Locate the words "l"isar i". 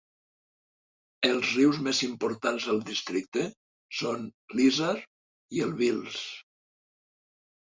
4.55-5.63